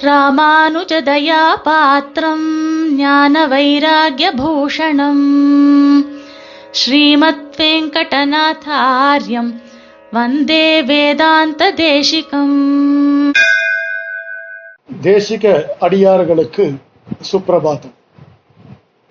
[0.00, 5.26] ராமானுஜதயா பாத்திரம் ஞான வைராகியபூஷணம்
[6.70, 9.54] ஸ்ரீமத் வெங்கடநாதாரியம்
[10.12, 13.32] வந்தே வேதாந்த தேசிகம்
[15.02, 16.74] தேசிக அடியார்களுக்கு
[17.32, 17.94] சுப்பிரபாதம்.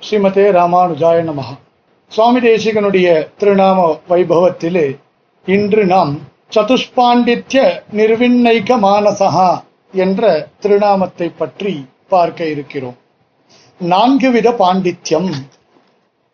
[0.02, 1.54] ஸ்ரீமதே ராமானுஜாய நமஹா.
[2.08, 4.98] சுவாமி தேசிகனுடைய திருநாம வைபவத்திலே
[5.46, 6.22] இன்று நாம்
[6.56, 9.64] சதுஷ்பாண்டித்ய நிர்விண்ணைக மானசகா
[9.94, 11.74] என்ற திருநாமத்தை பற்றி
[12.08, 12.98] பார்க்க இருக்கிறோம்.
[13.82, 15.30] நான்கு வித பாண்டித்யம்.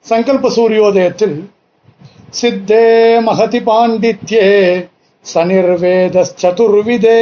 [0.05, 1.37] சங்கல்ப சூரியோதயத்தில்
[2.39, 2.85] சித்தே
[3.19, 4.47] மகதி பாண்டித்யே
[5.33, 7.21] சனிர்வேதச்சதுர்விதே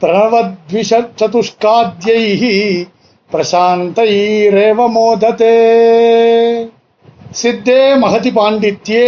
[0.00, 2.22] பிரணவத்விஷ சதுஷ்காத்யை
[3.30, 5.56] பிரசாந்தைரேவ மோததே.
[7.30, 9.04] சித்தே மகதி பாண்டித்யே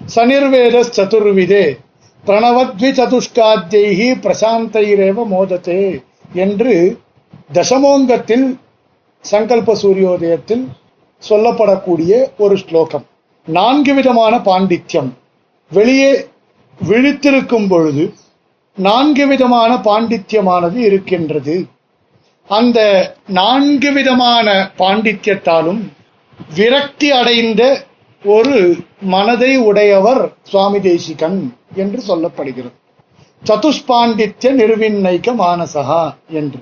[0.00, 1.64] சனிர்வேத சதுர்விதே
[2.24, 6.02] பிரணவத்விசதுஷ்காத்யைஹி பிரசாந்தைரேவ மோதத்தே
[6.32, 6.98] என்று
[7.52, 8.58] தசமோங்கத்தில்
[9.30, 10.64] சங்கல்ப சூரியோதயத்தில்
[11.28, 13.06] சொல்லப்படக்கூடிய ஒரு ஸ்லோகம்.
[13.46, 15.10] நான்கு விதமான பாண்டித்யம்.
[15.72, 16.26] வெளியே
[16.88, 18.14] விழித்திருக்கும் பொழுது
[18.76, 21.66] நான்கு விதமான பாண்டித்யமானது இருக்கின்றது.
[22.48, 22.78] அந்த
[23.26, 25.80] நான்கு விதமான பாண்டித்யத்தாலும்
[26.54, 27.84] விரக்தி அடைந்த
[28.34, 28.58] ஒரு
[29.14, 31.38] மனதை உடையவர் சுவாமி தேசிகன்
[31.74, 32.76] என்று சொல்லப்படுகிறது.
[33.42, 36.02] சதுஷ்பாண்டித்ய நிர்விண்ணைக்க மானசகா
[36.38, 36.60] என்று.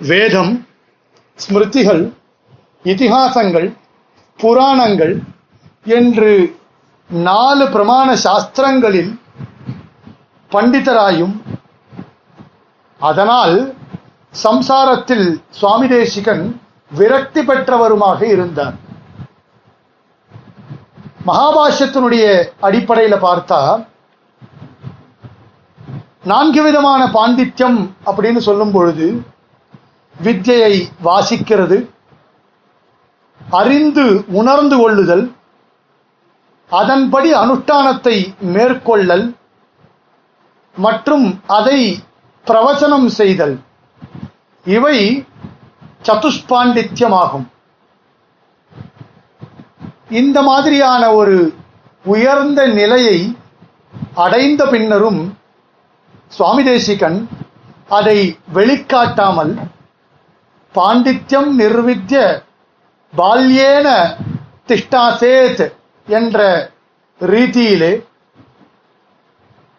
[0.00, 0.52] வேதம்
[1.38, 2.02] ஸ்மிருதிகள்
[2.84, 3.68] இதிகாசங்கள்
[4.38, 5.14] புராணங்கள்
[5.98, 6.32] என்று
[7.10, 9.12] நாலு பிரமாண சாஸ்திரங்களில்
[10.50, 11.36] பண்டிதராயும்
[13.00, 13.56] அதனால்
[14.44, 15.26] சம்சாரத்தில்
[15.60, 16.44] சுவாமி தேசிகன்
[16.90, 18.76] விரக்தி பெற்றவருமாக இருந்தார்.
[21.26, 22.24] மகாபாஷ்யத்தினுடைய
[22.62, 23.60] அடிப்படையில பார்த்தா
[26.24, 29.06] நான்கு விதமான பாண்டித்யம் அப்படின்னு சொல்லும் பொழுது
[30.22, 30.72] வித்யை
[31.04, 31.78] வாசிக்கிறது
[33.50, 35.24] அறிந்து உணர்ந்து கொள்ளுதல்
[36.70, 39.26] அதன்படி அனுஷ்டானத்தை மேற்கொள்ளல்
[40.76, 41.80] மற்றும் அதை
[42.46, 43.60] பிரவச்சனம் செய்தல்.
[44.64, 45.26] இவை
[46.02, 47.46] சதுஷ்பாண்டித்யமாகும்.
[50.10, 51.36] இந்த மாதிரியான ஒரு
[52.04, 53.36] உயர்ந்த நிலையை
[54.14, 55.20] அடைந்த பின்னரும்
[56.28, 57.28] சுவாமி தேசிகன்
[57.88, 58.18] அதை
[58.52, 59.52] வெளிக்காட்டாமல்
[60.74, 62.42] பாண்டித்யம் நிர்வித்திய
[63.16, 63.88] பால்யேன
[64.68, 65.64] திஷ்டாசேத்
[66.06, 66.70] என்ற
[67.20, 67.92] ரீதியிலே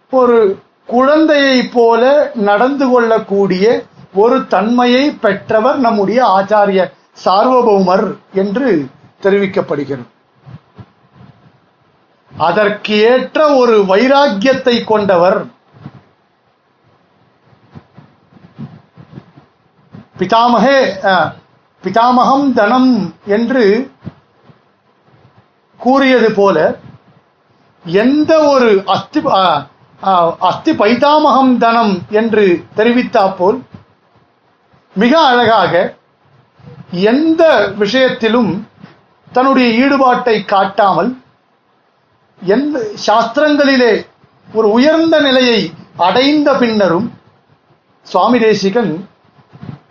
[0.10, 0.40] ஒரு
[0.86, 3.66] குழந்தையை போல நடந்து கொள்ளக்கூடிய
[4.14, 6.82] ஒரு தன்மையை பெற்றவர் நம்முடைய ஆச்சாரிய
[7.26, 8.88] சார்வபௌமர் என்று
[9.24, 10.06] தெரிவிக்கப்படுகிறது.
[12.46, 15.40] அதற்கு ஏற்ற ஒரு வைராக்கியத்தை கொண்டவர்.
[20.20, 20.80] பிதாமகே
[21.84, 22.92] பிதாமகம் தனம்
[23.36, 23.64] என்று
[25.80, 26.58] கூறியது போல
[27.86, 29.22] எந்த ஒரு அஸ்தி
[30.50, 32.46] அஸ்தி பைதாமகம் தனம் என்று
[32.78, 33.58] தெரிவித்தா போல்
[34.96, 35.74] மிக அழகாக
[37.14, 37.44] எந்த
[37.82, 38.52] விஷயத்திலும்
[39.32, 41.12] தன்னுடைய ஈடுபாட்டை காட்டாமல்
[42.46, 44.06] எந்த சாஸ்திரங்களிலே
[44.54, 47.14] ஒரு உயர்ந்த நிலையை அடைந்த பின்னரும்
[48.02, 49.10] சுவாமி தேசிகன்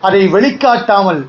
[0.00, 1.28] அதை வெளிக்காட்டாமல்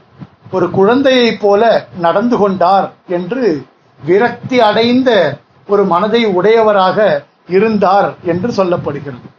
[0.51, 3.65] ஒரு குழந்தையைப் போல நடந்து கொண்டார் என்று
[4.05, 5.37] விரக்தி அடைந்த
[5.67, 9.29] ஒரு மனதை உடையவராக இருந்தார் என்று சொல்லப்படுகிறது.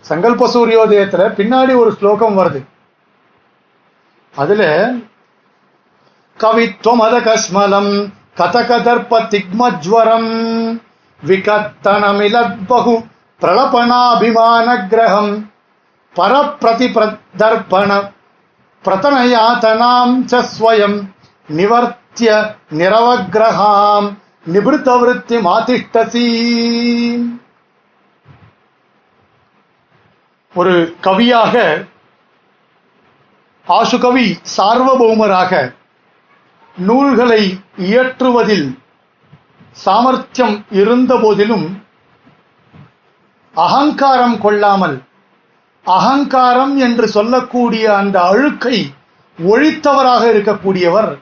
[0.00, 2.64] சங்கல்ப சூரியோதயத்துல பின்னாடி ஒரு ஸ்லோகம் வருது.
[4.34, 4.92] அதுல
[6.38, 10.31] கவித்வமத கஸ்மலம் கதகதர்ப்ப திக்மஜ்வரம்
[11.23, 12.95] விகத்தனமிலத்பகு
[13.41, 15.33] பிரளபனாபிமான கிரகம்
[16.15, 17.89] பரப்பிரதிபதர்ப்பண
[18.85, 20.97] பிரதனயாத்தனாம் ச ஸ்வயம்
[21.49, 22.31] நிவர்த்திய
[22.79, 24.09] நிரவகிரகாம்
[24.45, 26.25] நிபிருத்தவருத்தி மாதிஷ்டசி
[30.55, 30.73] ஒரு
[31.05, 31.53] கவியாக
[33.67, 34.25] ஆசுகவி
[34.55, 35.51] சார்வபௌமராக
[36.86, 37.42] நூல்களை
[37.76, 38.78] இயற்றுவதில்
[39.84, 41.66] சாமர்த்தியம் இருந்த போதிலும்
[43.54, 44.96] அகங்காரம் கொள்ளாமல்
[45.84, 48.94] அகங்காரம் என்று சொல்லக்கூடிய அந்த அழுக்கை
[49.38, 51.18] ஒழித்தவராக இருக்கக்கூடியவர்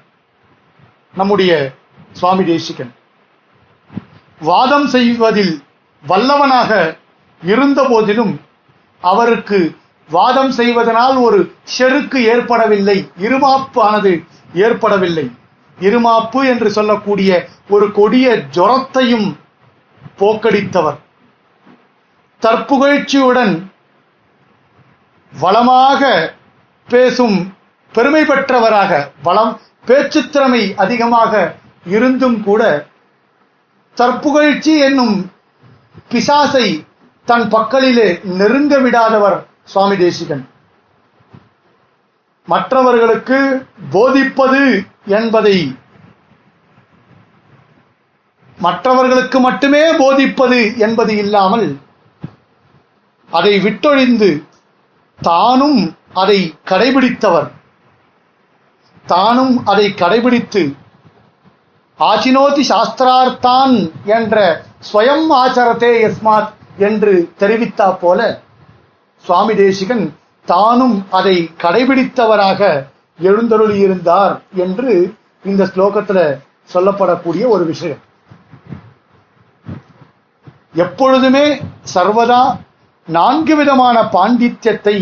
[1.14, 1.53] நம்முடைய
[2.12, 2.93] சுவாமி தேசிகன்.
[4.41, 5.55] வாதம் செய்வதில்
[6.05, 6.99] வல்லவனாக
[7.43, 8.41] இருந்த போதிலும்
[9.00, 9.76] அவருக்கு
[10.11, 14.25] வாதம் செய்வதனால் ஒரு செருக்கு ஏற்படவில்லை இருமாப்பு ஆனது
[14.55, 15.31] ஏற்படவில்லை.
[15.81, 19.37] இருமாப்பு என்று சொல்லக்கூடிய ஒரு கொடிய ஜொரத்தையும்
[20.19, 20.99] போக்கடித்தவர்.
[22.43, 23.70] தற்புகழ்ச்சியுடன்
[25.32, 26.34] வளமாக
[26.88, 27.55] பேசும்
[27.93, 32.87] பெருமை பெற்றவராக வளம் பேச்சுத்திறமை அதிகமாக இருந்தும் கூட
[33.94, 35.31] தற்புகழ்ச்சி என்னும்
[36.11, 36.87] பிசாசை
[37.25, 40.49] தன் பக்கலிலே நெருங்க விடாதவர் சுவாமி தேசிகன்.
[42.47, 43.39] மற்றவர்களுக்கு
[43.91, 44.63] போதிப்பது
[45.07, 45.77] என்பதை.
[48.59, 51.79] மற்றவர்களுக்கு மட்டுமே போதிப்பது என்பது இல்லாமல்
[53.31, 54.31] அதை விட்டொழிந்து
[55.19, 57.49] தானும் அதை கடைபிடித்தவர்.
[59.07, 60.63] தானும் அதை கடைபிடித்து
[61.99, 68.41] ஆச்சினோதி சாஸ்திரார்த்தான் என்ற ஸ்வயம் ஆச்சரத்தே யஸ்மாத் என்று தெரிவித்தா போல
[69.25, 70.05] சுவாமி தேசிகன்
[70.53, 72.61] தானும் அதை கடைபிடித்தவராக
[73.27, 74.35] எழுந்தருளியிருந்தார்
[74.65, 74.93] என்று
[75.45, 76.21] இந்த ஸ்லோகத்துல
[76.75, 78.03] சொல்லப்படக்கூடிய ஒரு விஷயம்.
[80.85, 81.47] எப்பொழுதுமே
[81.95, 82.43] சர்வதா
[83.19, 84.97] நான்கு விதமான பாண்டித்யத்தை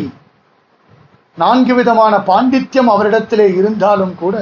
[1.43, 4.35] நான்கு விதமான பாண்டித்யம் அவரிடத்திலே இருந்தாலும் கூட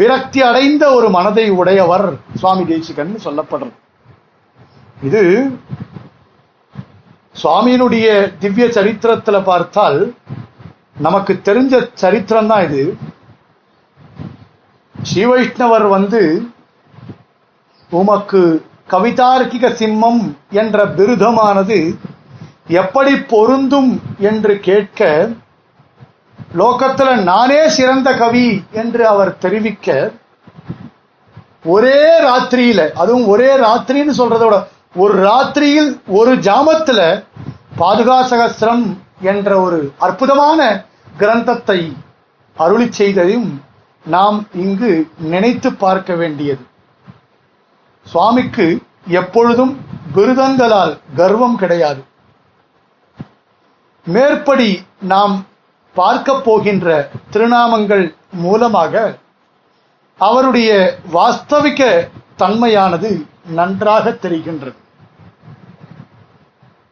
[0.00, 3.76] விரக்தி அடைந்த ஒரு மனதை உடையவர் சுவாமி தேசிகன் சொல்லப்படுறது.
[5.02, 5.22] இது
[7.38, 8.06] சுவாமியினுடைய
[8.38, 9.98] திவ்ய சரித்திரத்துல பார்த்தால்
[10.98, 12.82] நமக்கு தெரிஞ்ச சரித்திரம் தான் இது.
[14.94, 16.22] ஸ்ரீவைஷ்ணவர் வந்து
[17.92, 18.40] உமக்கு
[18.88, 21.78] கவிதார்க்கிக சிம்மம் என்ற பிருதமானது
[22.74, 25.02] எப்படி பொருந்தும் என்று கேட்க
[26.54, 29.88] லோகத்துல நானே சிறந்த கவி என்று அவர் தெரிவிக்க
[31.66, 34.56] ஒரே ராத்திரியில அதுவும் ஒரே ராத்திரின்னு சொல்றதோட
[34.94, 37.00] ஒரு ராத்திரியில் ஒரு ஜாமத்துல
[37.78, 38.84] பாதுகாசகஸ்திரம்
[39.22, 40.60] என்ற ஒரு அற்புதமான
[41.18, 41.96] கிரந்தத்தை
[42.56, 43.50] அருளி செய்ததையும்
[44.04, 46.62] நாம் இங்கு நினைத்து பார்க்க வேண்டியது.
[48.06, 48.66] சுவாமிக்கு
[49.10, 49.74] எப்பொழுதும்
[50.14, 52.02] விருதங்களால் கர்வம் கிடையாது.
[54.06, 55.46] மேற்படி நாம்
[55.94, 59.14] பார்க்க போகின்ற திருநாமங்கள் மூலமாக
[60.20, 60.70] அவருடைய
[61.12, 63.10] வாஸ்தவிக தன்மையானது
[63.48, 64.74] நன்றாக தெரிகின்றது.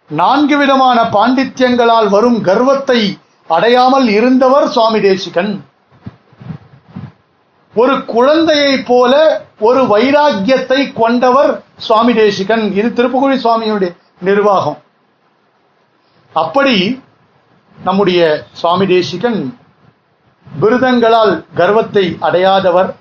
[0.08, 3.18] நான்கு விதமான பாண்டித்யங்களால் வரும் கர்வத்தை
[3.48, 5.64] அடையாமல் இருந்தவர் சுவாமி தேசிகன்.
[7.74, 12.72] ஒரு குழந்தையைப் போல ஒரு வைராக்கியத்தை கொண்டவர் சுவாமி தேசிகன்.
[12.72, 14.78] இது திருப்புகுழி சுவாமியுடைய நிர்வாகம்.
[16.32, 17.02] அப்படி
[17.84, 19.58] நம்முடைய சுவாமி தேசிகன்
[20.60, 22.94] விருதங்களால் கர்வத்தை அடையாதவர்.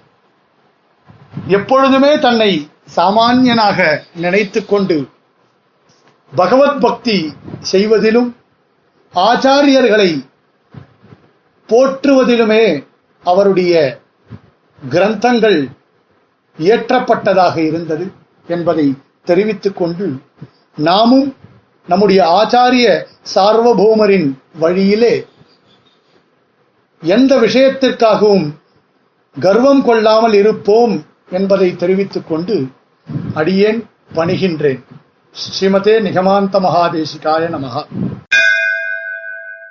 [1.47, 3.79] எப்பொழுதுமே தன்னை சாமானியனாக
[4.15, 4.97] நினைத்து கொண்டு
[6.31, 7.17] பகவத் பக்தி
[7.71, 8.29] செய்வதிலும்
[9.13, 10.09] ஆச்சாரியர்களை
[11.69, 12.63] போற்றுவதிலுமே
[13.23, 13.73] அவருடைய
[14.79, 15.59] கிரந்தங்கள்
[16.59, 18.05] இயற்றப்பட்டதாக இருந்தது
[18.47, 18.87] என்பதை
[19.23, 20.07] தெரிவித்துக் கொண்டு
[20.77, 21.29] நாமும்
[21.87, 22.87] நம்முடைய ஆச்சாரிய
[23.35, 24.29] சார்வபௌமரின்
[24.59, 25.15] வழியிலே
[27.03, 28.47] எந்த விஷயத்திற்காகவும்
[29.37, 30.95] கர்வம் கொள்ளாமல் இருப்போம்
[31.34, 32.56] என்பதை தெரிவித்துக் கொண்டு
[33.34, 33.80] அடியேன்
[34.16, 34.82] பணிகின்றேன்
[35.34, 37.84] ஸ்ரீமதே நிகமாந்த மகாதேசிகாய நமகா